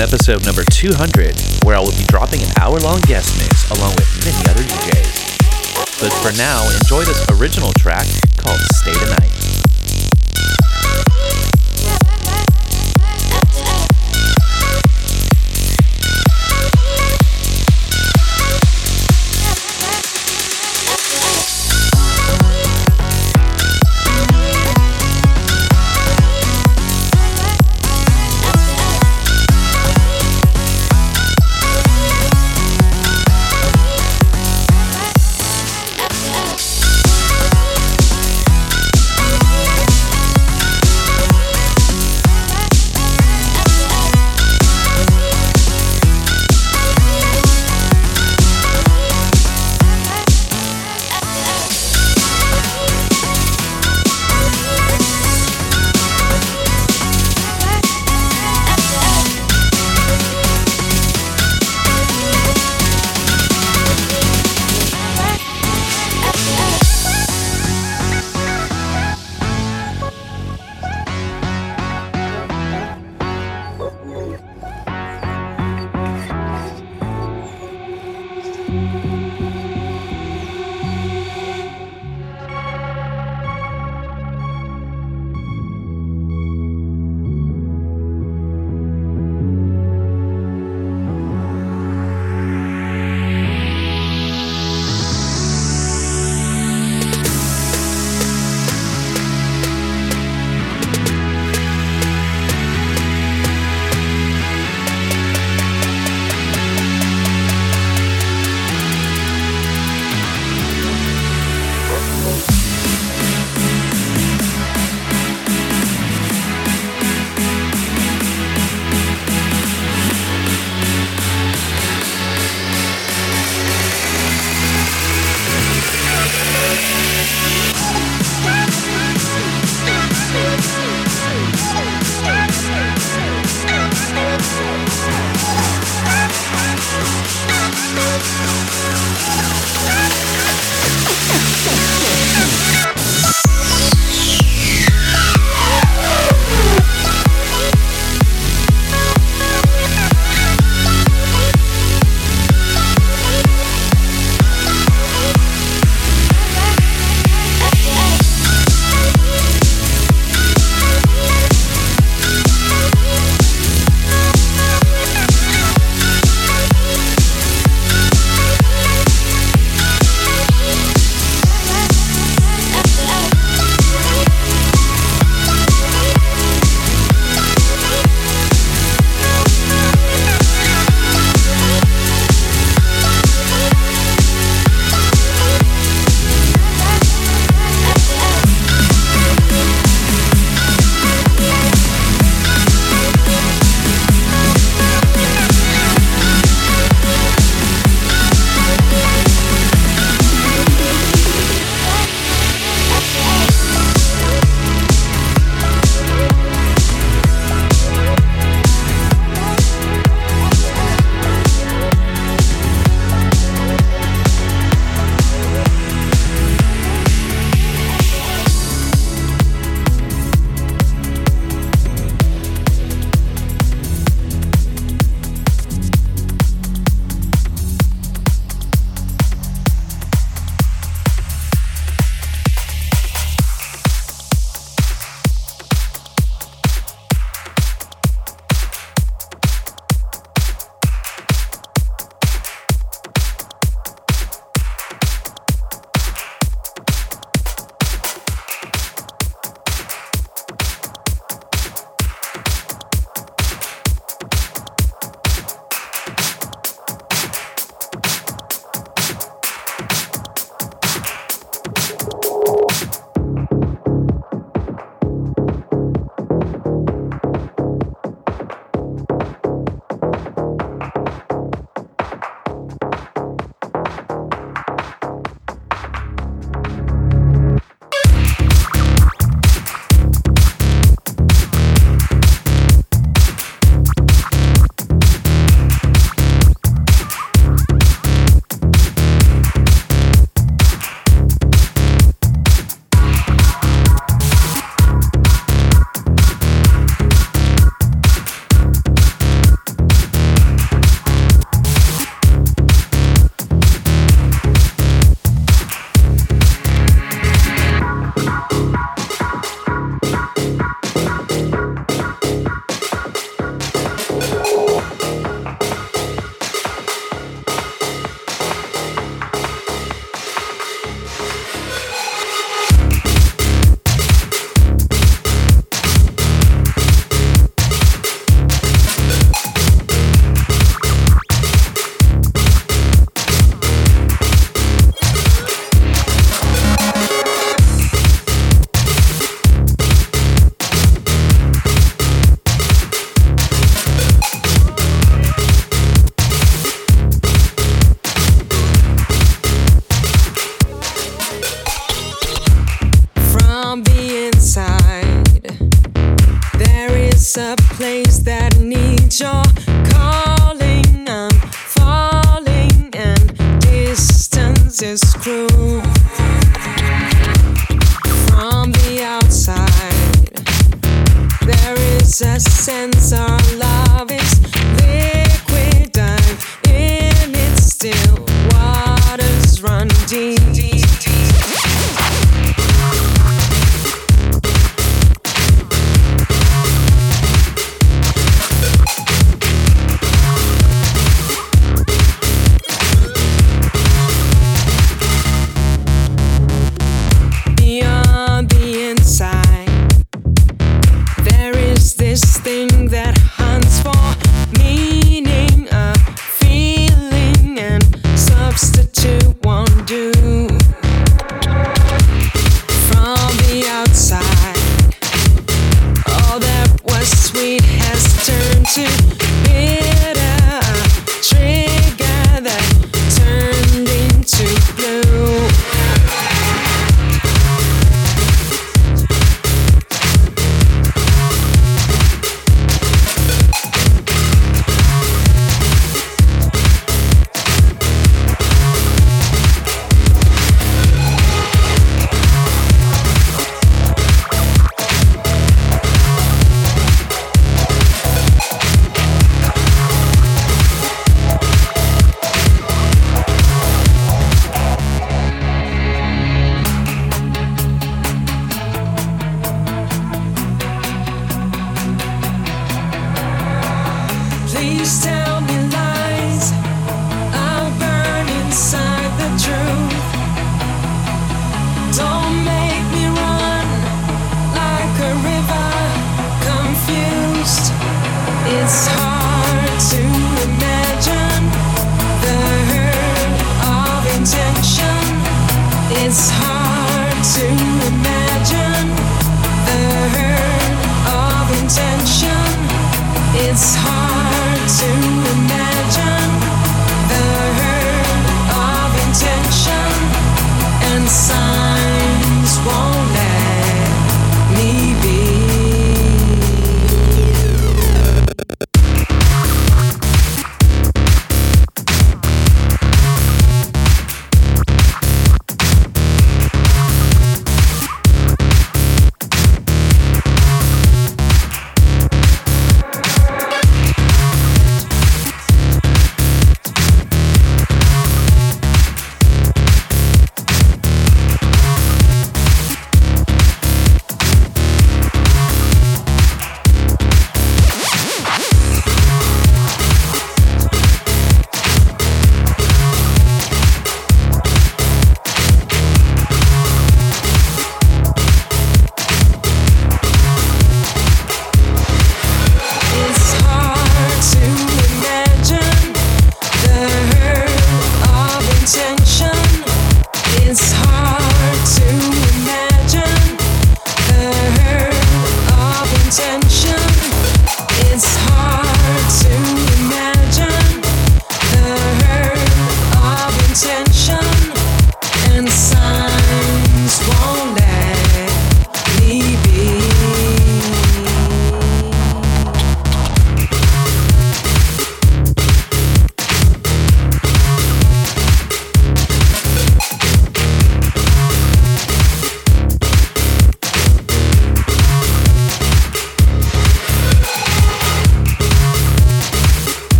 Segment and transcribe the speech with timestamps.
[0.00, 3.94] on episode number 200, where I will be dropping an hour long guest mix along
[3.96, 6.00] with many other DJs.
[6.00, 9.39] But for now, enjoy this original track called Stay Tonight.